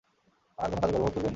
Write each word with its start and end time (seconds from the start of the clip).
আর 0.57 0.67
কোন 0.69 0.77
কাজে 0.81 0.93
গর্ববোধ 0.93 1.13
করবেন? 1.15 1.29